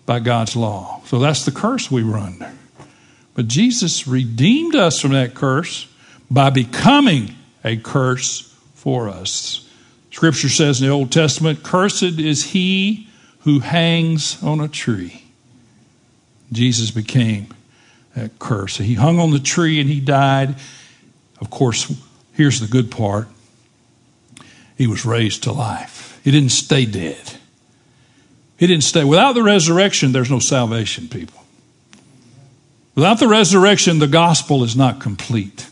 [0.05, 1.01] by God's law.
[1.05, 2.51] So that's the curse we were under.
[3.35, 5.87] But Jesus redeemed us from that curse
[6.31, 9.69] by becoming a curse for us.
[10.11, 13.07] Scripture says in the Old Testament, Cursed is he
[13.41, 15.23] who hangs on a tree.
[16.51, 17.53] Jesus became
[18.17, 18.77] that curse.
[18.77, 20.55] He hung on the tree and he died
[21.39, 21.93] of course,
[22.33, 23.27] here's the good part
[24.77, 27.33] he was raised to life, he didn't stay dead.
[28.57, 29.03] He didn't stay.
[29.03, 31.43] Without the resurrection, there's no salvation, people.
[32.95, 35.69] Without the resurrection, the gospel is not complete.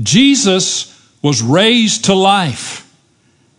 [0.00, 2.88] Jesus was raised to life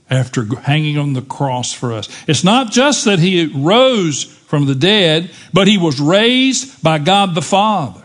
[0.10, 2.08] after hanging on the cross for us.
[2.30, 7.36] It's not just that he rose from the dead, but he was raised by God
[7.36, 8.04] the Father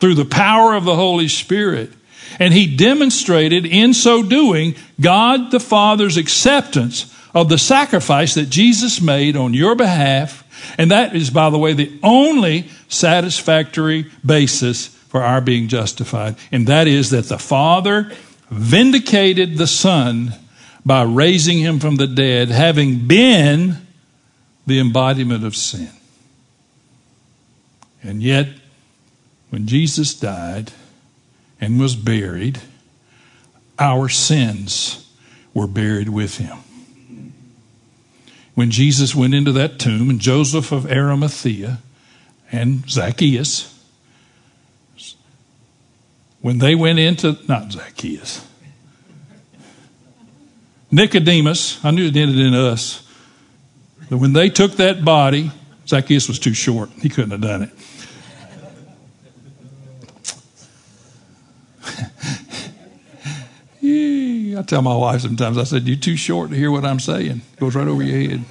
[0.00, 1.90] through the power of the Holy Spirit.
[2.38, 9.02] And he demonstrated in so doing God the Father's acceptance of the sacrifice that Jesus
[9.02, 10.44] made on your behalf.
[10.78, 16.36] And that is, by the way, the only satisfactory basis for our being justified.
[16.50, 18.10] And that is that the Father
[18.48, 20.32] vindicated the Son
[20.86, 23.76] by raising him from the dead, having been
[24.68, 25.90] the embodiment of sin.
[28.02, 28.48] And yet,
[29.50, 30.72] when Jesus died
[31.60, 32.60] and was buried,
[33.78, 35.10] our sins
[35.54, 36.58] were buried with him.
[38.54, 41.78] When Jesus went into that tomb, and Joseph of Arimathea
[42.50, 43.74] and Zacchaeus,
[46.40, 48.46] when they went into, not Zacchaeus,
[50.90, 53.07] Nicodemus, I knew it ended in us,
[54.10, 55.50] but when they took that body,
[55.86, 56.90] Zacchaeus was too short.
[57.00, 57.70] He couldn't have done it.
[64.58, 67.42] I tell my wife sometimes, I said, You're too short to hear what I'm saying.
[67.52, 68.44] It goes right over your head.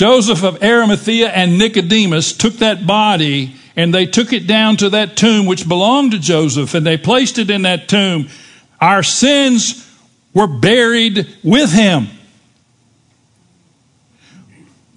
[0.00, 5.14] Joseph of Arimathea and Nicodemus took that body and they took it down to that
[5.14, 8.28] tomb which belonged to Joseph and they placed it in that tomb.
[8.80, 9.89] Our sins
[10.34, 12.08] were buried with him.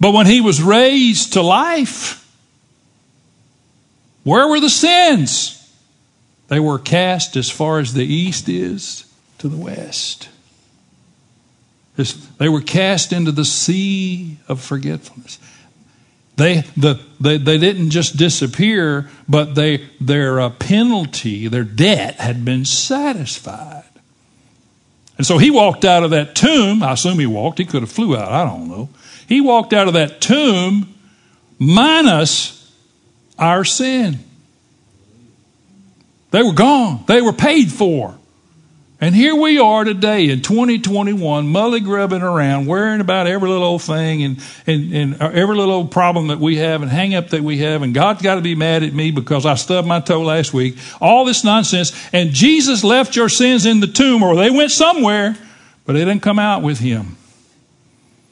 [0.00, 2.20] But when he was raised to life,
[4.22, 5.60] where were the sins?
[6.48, 10.28] They were cast as far as the east is to the west.
[12.38, 15.38] They were cast into the sea of forgetfulness.
[16.36, 22.44] They, the, they, they didn't just disappear, but they, their uh, penalty, their debt had
[22.44, 23.84] been satisfied.
[25.16, 26.82] And so he walked out of that tomb.
[26.82, 27.58] I assume he walked.
[27.58, 28.32] He could have flew out.
[28.32, 28.88] I don't know.
[29.28, 30.94] He walked out of that tomb
[31.58, 32.72] minus
[33.38, 34.18] our sin.
[36.30, 37.04] They were gone.
[37.06, 38.18] They were paid for.
[39.04, 43.82] And here we are today in 2021, mully grubbing around, worrying about every little old
[43.82, 47.28] thing and, and, and uh, every little old problem that we have and hang up
[47.28, 47.82] that we have.
[47.82, 50.78] And God's got to be mad at me because I stubbed my toe last week.
[51.02, 51.92] All this nonsense.
[52.14, 55.36] And Jesus left your sins in the tomb or they went somewhere,
[55.84, 57.18] but they didn't come out with him.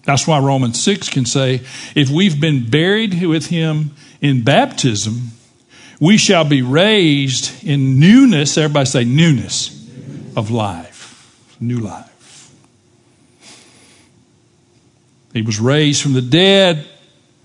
[0.04, 1.60] That's why Romans 6 can say,
[1.94, 3.90] if we've been buried with him
[4.22, 5.32] in baptism,
[6.00, 8.56] we shall be raised in newness.
[8.56, 9.81] Everybody say newness
[10.36, 11.56] of life.
[11.60, 12.50] New life.
[15.32, 16.86] He was raised from the dead.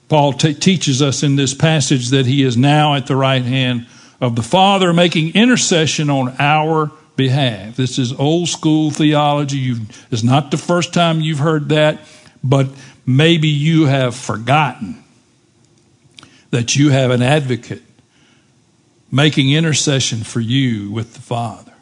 [0.09, 3.87] Paul t- teaches us in this passage that he is now at the right hand
[4.19, 7.75] of the Father, making intercession on our behalf.
[7.75, 9.57] This is old school theology.
[9.57, 11.99] You've, it's not the first time you've heard that,
[12.43, 12.67] but
[13.05, 15.03] maybe you have forgotten
[16.51, 17.83] that you have an advocate
[19.11, 21.73] making intercession for you with the Father.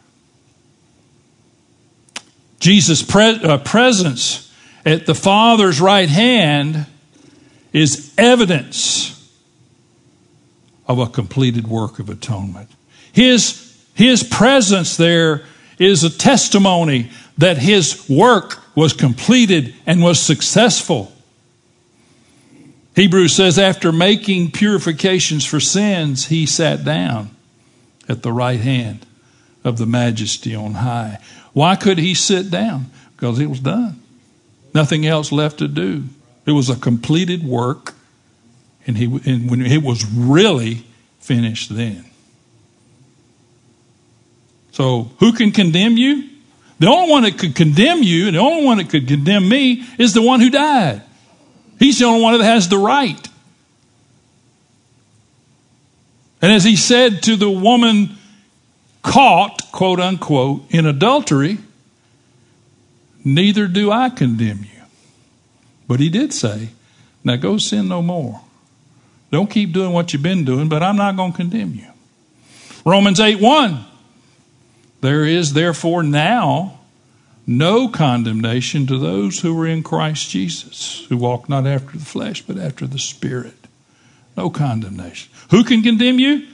[2.59, 4.53] Jesus' pre- uh, presence
[4.85, 6.85] at the Father's right hand
[7.73, 9.11] is evidence
[10.87, 12.69] of a completed work of atonement.
[13.11, 15.43] His, his presence there
[15.79, 21.11] is a testimony that his work was completed and was successful.
[22.95, 27.31] Hebrews says, after making purifications for sins, he sat down
[28.07, 29.05] at the right hand
[29.63, 31.19] of the majesty on high.
[31.55, 32.91] Why could he sit down?
[33.15, 34.01] Because it was done.
[34.73, 36.03] Nothing else left to do.
[36.45, 37.93] It was a completed work,
[38.85, 40.83] and, he, and when it was really
[41.19, 42.03] finished then.
[44.73, 46.29] So, who can condemn you?
[46.79, 49.85] The only one that could condemn you, and the only one that could condemn me,
[49.97, 51.03] is the one who died.
[51.79, 53.29] He's the only one that has the right.
[56.41, 58.17] And as he said to the woman
[59.05, 61.59] caught, quote unquote, in adultery,
[63.23, 64.81] neither do I condemn you.
[65.87, 66.69] But he did say,
[67.23, 68.41] now go sin no more.
[69.31, 71.87] Don't keep doing what you've been doing, but I'm not going to condemn you.
[72.83, 73.85] Romans 8 1.
[75.01, 76.79] There is therefore now
[77.45, 82.41] no condemnation to those who are in Christ Jesus, who walk not after the flesh,
[82.41, 83.67] but after the Spirit.
[84.35, 85.31] No condemnation.
[85.51, 86.47] Who can condemn you?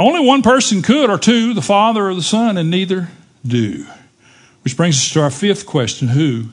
[0.00, 3.08] Only one person could, or two, the Father or the Son, and neither
[3.46, 3.86] do.
[4.62, 6.48] Which brings us to our fifth question Who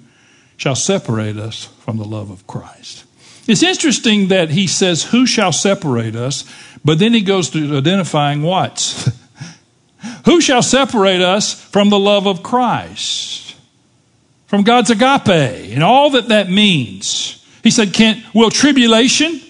[0.57, 3.05] shall separate us from the love of Christ?
[3.47, 6.43] It's interesting that he says, Who shall separate us?
[6.83, 9.09] But then he goes to identifying what?
[10.25, 13.55] Who shall separate us from the love of Christ?
[14.47, 17.45] From God's agape and all that that means.
[17.63, 19.41] He said, "Can't Will tribulation,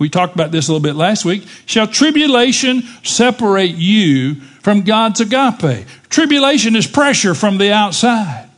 [0.00, 5.20] we talked about this a little bit last week, shall tribulation separate you from God's
[5.20, 5.86] agape?
[6.08, 8.48] Tribulation is pressure from the outside.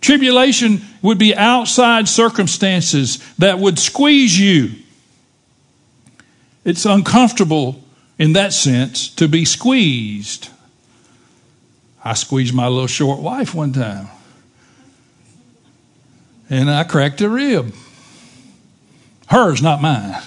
[0.00, 4.70] Tribulation would be outside circumstances that would squeeze you.
[6.64, 7.84] It's uncomfortable
[8.18, 10.48] in that sense to be squeezed.
[12.02, 14.08] I squeezed my little short wife one time.
[16.48, 17.74] And I cracked a rib.
[19.26, 20.22] Hers, not mine.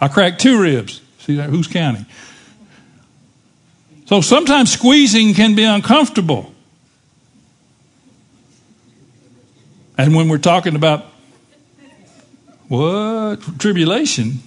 [0.00, 1.00] I cracked two ribs.
[1.18, 1.50] See that?
[1.50, 2.06] Who's counting?
[4.06, 6.52] So sometimes squeezing can be uncomfortable.
[9.96, 11.04] And when we're talking about
[12.68, 13.36] what?
[13.58, 14.38] Tribulation,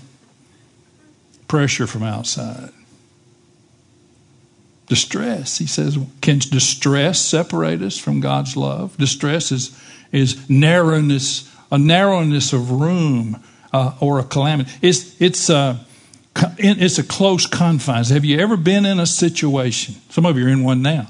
[1.48, 2.72] pressure from outside.
[4.88, 8.98] Distress, he says, can distress separate us from God's love?
[8.98, 9.80] Distress is,
[10.12, 13.42] is narrowness, a narrowness of room
[13.74, 14.72] uh, or a calamity.
[14.82, 15.78] It's, it's, uh,
[16.58, 18.10] it's a close confines.
[18.10, 19.96] Have you ever been in a situation?
[20.10, 21.08] Some of you are in one now.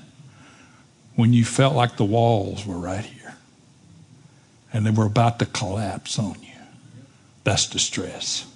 [1.15, 3.35] When you felt like the walls were right here
[4.71, 6.49] and they were about to collapse on you.
[7.43, 8.47] That's distress.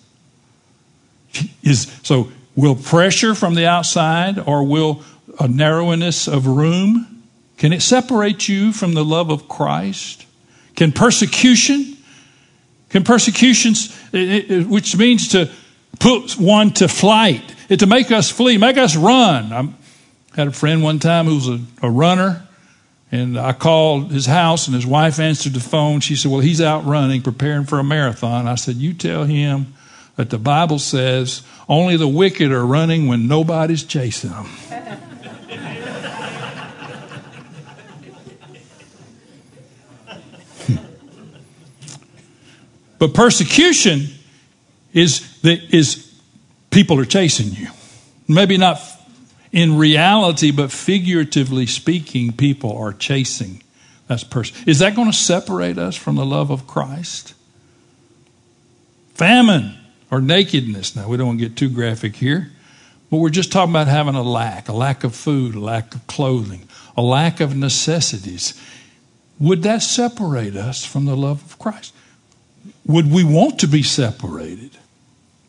[1.62, 5.04] Is, so, will pressure from the outside or will
[5.40, 7.24] a narrowness of room,
[7.58, 10.26] can it separate you from the love of Christ?
[10.76, 11.97] Can persecution,
[12.90, 15.50] can persecutions, which means to
[16.00, 19.52] put one to flight, to make us flee, make us run.
[19.52, 19.74] I
[20.36, 22.48] had a friend one time who was a, a runner,
[23.12, 26.00] and I called his house, and his wife answered the phone.
[26.00, 28.48] She said, Well, he's out running, preparing for a marathon.
[28.48, 29.74] I said, You tell him
[30.16, 34.50] that the Bible says only the wicked are running when nobody's chasing them.
[43.00, 44.08] But persecution
[44.94, 46.20] is, the, is
[46.72, 47.68] people are chasing you.
[48.28, 48.82] Maybe not
[49.52, 53.64] in reality, but figuratively speaking, people are chasing.
[54.08, 54.58] That's person.
[54.68, 57.34] Is that going to separate us from the love of Christ?
[59.14, 59.78] Famine
[60.10, 60.96] or nakedness.
[60.96, 62.52] Now, we don't want to get too graphic here,
[63.10, 66.06] but we're just talking about having a lack, a lack of food, a lack of
[66.08, 68.60] clothing, a lack of necessities.
[69.40, 71.94] Would that separate us from the love of Christ?
[72.88, 74.72] Would we want to be separated?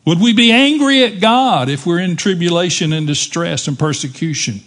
[0.04, 4.62] Would we be angry at God if we're in tribulation and distress and persecution?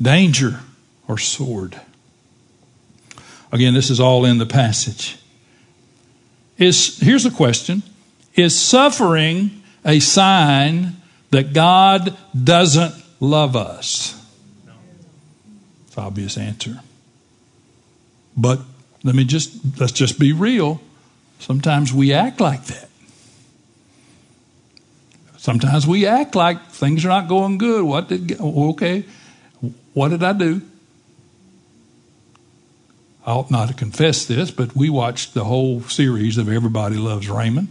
[0.00, 0.60] Danger
[1.08, 1.80] or sword?
[3.52, 5.16] Again, this is all in the passage.
[6.58, 7.82] Is here's a question.
[8.34, 10.96] Is suffering a sign
[11.30, 14.20] that God doesn't love us?
[15.86, 16.80] It's obvious answer.
[18.36, 18.60] But
[19.04, 20.80] let me just, let's just be real.
[21.38, 22.88] Sometimes we act like that.
[25.36, 27.84] Sometimes we act like things are not going good.
[27.84, 29.04] What did, okay,
[29.92, 30.62] what did I do?
[33.26, 37.28] I ought not to confess this, but we watched the whole series of Everybody Loves
[37.28, 37.68] Raymond.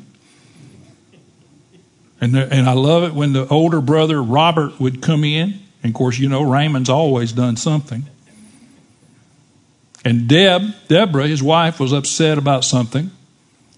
[2.22, 5.60] And, there, and I love it when the older brother, Robert, would come in.
[5.82, 8.06] And of course, you know, Raymond's always done something.
[10.06, 13.12] And Deb, Deborah, his wife, was upset about something.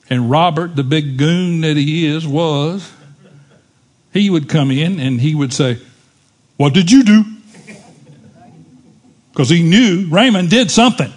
[0.09, 2.91] And Robert, the big goon that he is, was,
[4.13, 5.79] he would come in and he would say,
[6.57, 7.25] What did you do?
[9.31, 11.11] Because he knew Raymond did something.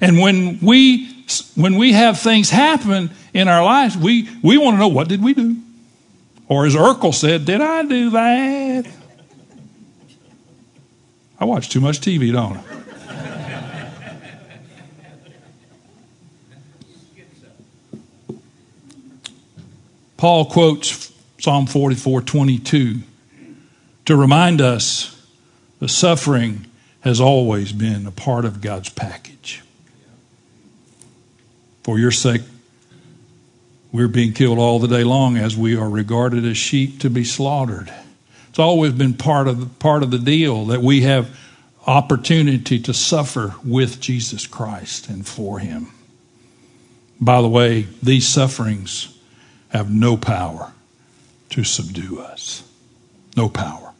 [0.00, 1.12] And when we
[1.56, 5.22] when we have things happen in our lives, we, we want to know what did
[5.22, 5.56] we do?
[6.48, 8.86] Or as Urkel said, did I do that?
[11.40, 12.75] I watch too much TV, don't I?
[20.16, 23.00] Paul quotes Psalm 44 22
[24.06, 25.12] to remind us
[25.78, 26.66] the suffering
[27.00, 29.62] has always been a part of God's package.
[31.82, 32.42] For your sake,
[33.92, 37.22] we're being killed all the day long as we are regarded as sheep to be
[37.22, 37.92] slaughtered.
[38.48, 41.38] It's always been part of the, part of the deal that we have
[41.86, 45.92] opportunity to suffer with Jesus Christ and for him.
[47.20, 49.15] By the way, these sufferings
[49.70, 50.72] have no power
[51.50, 52.62] to subdue us.
[53.36, 53.92] No power.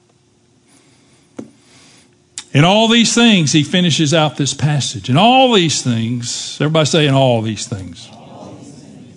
[2.53, 5.11] In all these things, he finishes out this passage.
[5.11, 8.09] In all these things, everybody say, in all these things,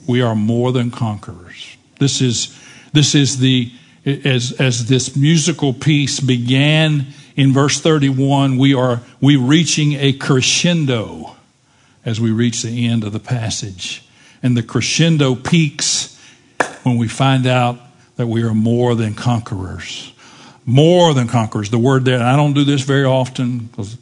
[0.07, 1.77] we are more than conquerors.
[1.99, 2.57] This is,
[2.91, 3.71] this is the,
[4.05, 7.07] as, as this musical piece began
[7.39, 11.37] in verse 31, we are we reaching a crescendo
[12.03, 14.03] as we reach the end of the passage.
[14.43, 16.08] And the crescendo peaks
[16.83, 17.79] when we find out
[18.15, 20.11] that we are more than conquerors.
[20.65, 21.69] More than conquerors.
[21.69, 23.97] The word there, I don't do this very often because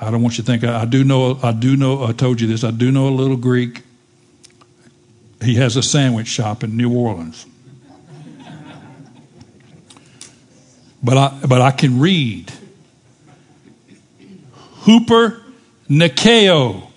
[0.00, 1.38] I don't want you to think I, I do know.
[1.42, 2.04] I do know.
[2.04, 2.64] I told you this.
[2.64, 3.82] I do know a little Greek.
[5.42, 7.46] He has a sandwich shop in New Orleans.
[11.02, 12.52] But I, but I can read.
[14.80, 15.42] Huper
[15.88, 16.90] Nikeo.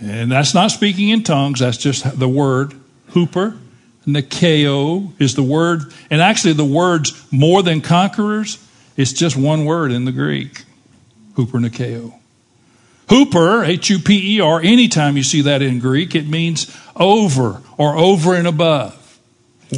[0.00, 2.74] And that's not speaking in tongues, that's just the word
[3.10, 3.58] huper
[4.06, 8.64] Nikeo is the word, and actually the words more than conquerors,
[8.96, 10.64] it's just one word in the Greek.
[11.34, 12.14] Huper Nikeo.
[13.08, 17.60] Huper, H U P E R, anytime you see that in Greek, it means over
[17.76, 19.20] or over and above.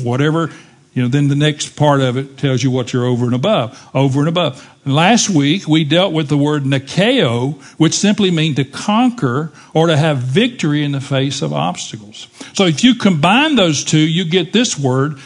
[0.03, 0.51] Whatever
[0.99, 3.88] you know, then the next part of it tells you what you're over and above.
[3.94, 4.68] Over and above.
[4.84, 9.96] Last week, we dealt with the word nikeo, which simply means to conquer or to
[9.96, 12.26] have victory in the face of obstacles.
[12.53, 15.20] So if you combine those two, you get this word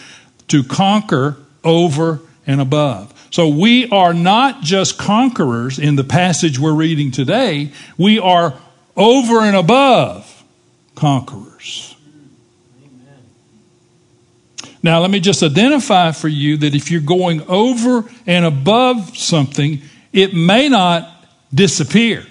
[0.49, 3.15] to conquer over and above.
[3.31, 8.53] So we are not just conquerors in the passage we're reading today, we are
[8.95, 10.45] over and above
[10.97, 11.92] conquerors.
[14.83, 19.81] Now, let me just identify for you that if you're going over and above something,
[20.13, 21.09] it may not
[21.55, 22.27] disappear.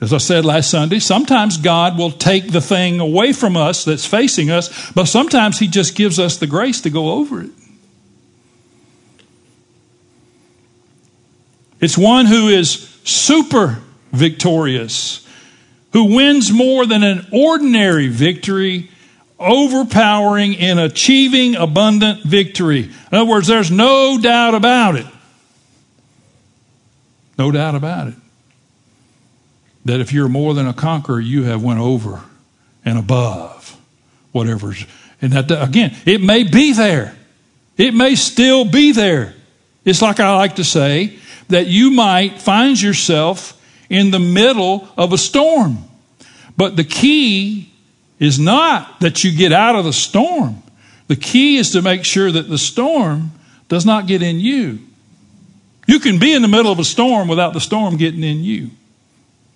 [0.00, 4.06] As I said last Sunday, sometimes God will take the thing away from us that's
[4.06, 7.50] facing us, but sometimes He just gives us the grace to go over it.
[11.80, 13.80] It's one who is super
[14.12, 15.26] victorious,
[15.92, 18.90] who wins more than an ordinary victory
[19.38, 22.84] overpowering in achieving abundant victory.
[22.84, 25.06] In other words, there's no doubt about it.
[27.38, 28.14] No doubt about it.
[29.84, 32.22] That if you're more than a conqueror, you have went over
[32.84, 33.76] and above
[34.32, 34.84] whatever's.
[35.22, 37.16] And that again, it may be there.
[37.76, 39.34] It may still be there.
[39.84, 41.18] It's like I like to say
[41.48, 43.54] that you might find yourself
[43.88, 45.78] in the middle of a storm.
[46.56, 47.72] But the key
[48.18, 50.62] is not that you get out of the storm.
[51.06, 53.32] The key is to make sure that the storm
[53.68, 54.80] does not get in you.
[55.86, 58.70] You can be in the middle of a storm without the storm getting in you,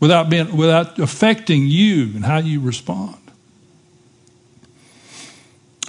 [0.00, 3.16] without, being, without affecting you and how you respond.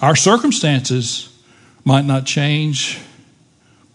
[0.02, 1.30] Our circumstances
[1.86, 3.00] might not change,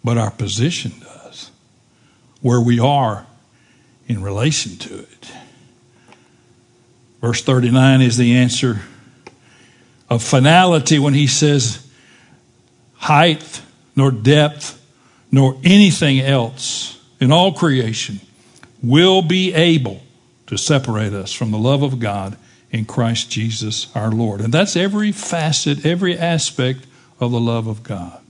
[0.02, 1.50] but our position does,
[2.40, 3.26] where we are
[4.06, 5.17] in relation to it.
[7.20, 8.80] Verse 39 is the answer
[10.08, 11.86] of finality when he says,
[12.94, 13.62] height,
[13.96, 14.74] nor depth,
[15.30, 18.20] nor anything else in all creation
[18.82, 20.00] will be able
[20.46, 22.36] to separate us from the love of God
[22.70, 24.40] in Christ Jesus our Lord.
[24.40, 26.86] And that's every facet, every aspect
[27.20, 28.20] of the love of God.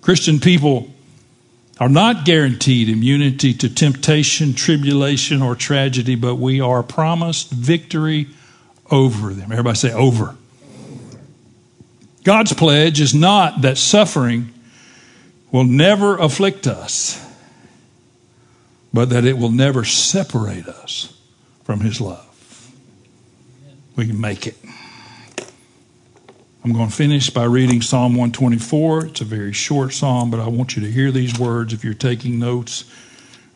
[0.00, 0.90] Christian people
[1.80, 8.28] are not guaranteed immunity to temptation, tribulation, or tragedy, but we are promised victory
[8.90, 9.50] over them.
[9.50, 10.36] Everybody say over.
[12.22, 14.52] God's pledge is not that suffering
[15.50, 17.18] will never afflict us,
[18.92, 21.18] but that it will never separate us
[21.64, 22.26] from His love.
[23.96, 24.56] We can make it.
[26.62, 29.06] I'm going to finish by reading Psalm 124.
[29.06, 31.94] It's a very short psalm, but I want you to hear these words if you're
[31.94, 32.84] taking notes.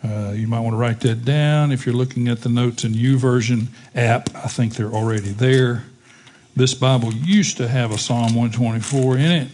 [0.03, 1.71] Uh, you might want to write that down.
[1.71, 5.85] If you're looking at the notes in YouVersion app, I think they're already there.
[6.57, 9.49] This Bible used to have a Psalm 124 in it.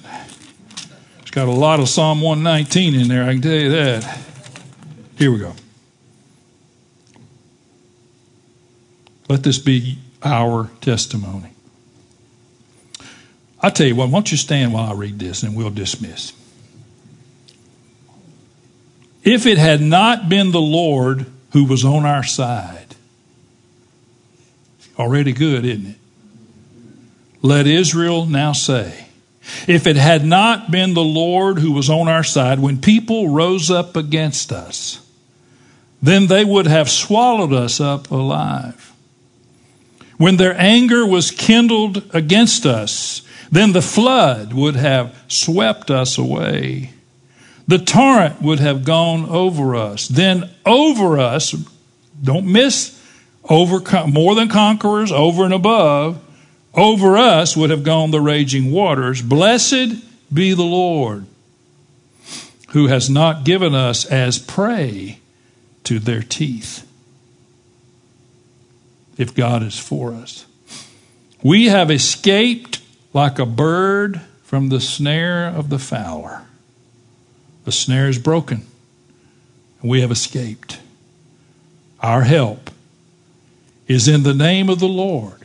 [1.21, 4.19] It's got a lot of Psalm 119 in there, I can tell you that.
[5.19, 5.55] Here we go.
[9.29, 11.50] Let this be our testimony.
[13.63, 16.33] I tell you what, why don't you stand while I read this and we'll dismiss.
[19.23, 22.97] If it had not been the Lord who was on our side,
[24.99, 25.97] already good, isn't it?
[27.43, 29.07] Let Israel now say,
[29.67, 33.71] if it had not been the Lord who was on our side when people rose
[33.71, 35.07] up against us,
[36.03, 38.93] then they would have swallowed us up alive.
[40.17, 46.93] When their anger was kindled against us, then the flood would have swept us away.
[47.67, 50.09] The torrent would have gone over us.
[50.09, 51.55] Then over us,
[52.23, 52.97] don't miss
[53.49, 56.23] over more than conquerors, over and above,
[56.75, 59.23] over us would have gone the raging waters.
[59.23, 61.27] Blessed be the Lord,
[62.69, 65.19] who has not given us as prey
[65.85, 66.87] to their teeth.
[69.17, 70.47] If God is for us,
[71.43, 72.80] we have escaped
[73.13, 76.43] like a bird from the snare of the fowler.
[77.65, 78.67] The snare is broken,
[79.81, 80.81] and we have escaped.
[82.01, 82.71] Our help
[83.87, 85.45] is in the name of the Lord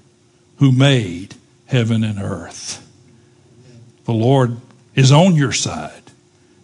[0.57, 1.36] who made
[1.66, 2.82] heaven and earth.
[4.05, 4.57] The Lord
[4.93, 6.11] is on your side,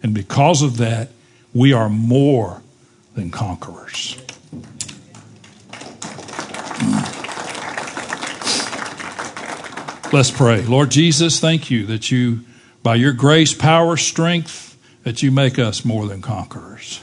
[0.02, 1.10] and because of that,
[1.52, 2.62] we are more
[3.14, 4.21] than conquerors.
[10.12, 10.60] Let's pray.
[10.60, 12.40] Lord Jesus, thank you that you,
[12.82, 17.00] by your grace, power, strength, that you make us more than conquerors.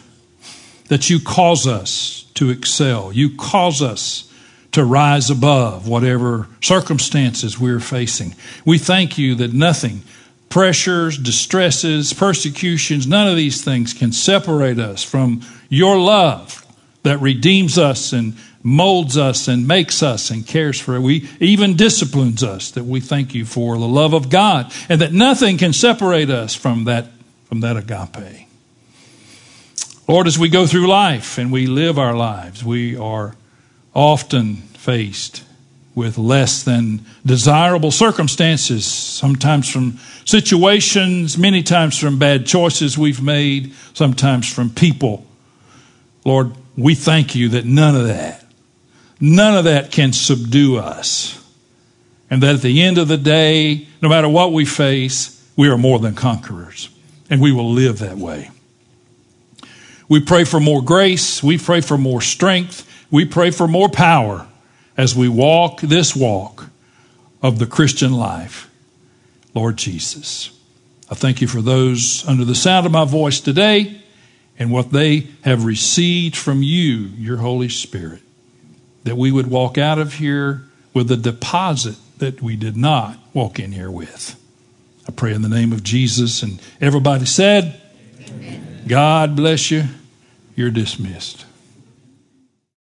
[0.89, 3.11] That you cause us to excel.
[3.11, 4.31] You cause us
[4.73, 8.35] to rise above whatever circumstances we're facing.
[8.63, 10.03] We thank you that nothing,
[10.49, 16.58] pressures, distresses, persecutions, none of these things can separate us from your love
[17.03, 21.01] that redeems us and molds us and makes us and cares for us.
[21.01, 25.13] We even disciplines us that we thank you for the love of God and that
[25.13, 27.07] nothing can separate us from that
[27.45, 28.47] from that agape.
[30.07, 33.35] Lord, as we go through life and we live our lives, we are
[33.95, 35.43] often faced
[35.95, 43.73] with less than desirable circumstances, sometimes from situations, many times from bad choices we've made,
[43.93, 45.25] sometimes from people.
[46.23, 46.53] Lord,
[46.83, 48.39] we thank you that none of that
[49.19, 51.35] None of that can subdue us.
[52.29, 55.77] And that at the end of the day, no matter what we face, we are
[55.77, 56.89] more than conquerors.
[57.29, 58.49] And we will live that way.
[60.07, 61.43] We pray for more grace.
[61.43, 62.85] We pray for more strength.
[63.11, 64.47] We pray for more power
[64.95, 66.67] as we walk this walk
[67.41, 68.69] of the Christian life.
[69.53, 70.51] Lord Jesus,
[71.09, 74.01] I thank you for those under the sound of my voice today
[74.59, 78.21] and what they have received from you, your Holy Spirit
[79.03, 83.59] that we would walk out of here with a deposit that we did not walk
[83.59, 84.35] in here with.
[85.07, 86.43] I pray in the name of Jesus.
[86.43, 87.81] And everybody said,
[88.27, 88.83] Amen.
[88.87, 89.85] God bless you.
[90.55, 91.45] You're dismissed.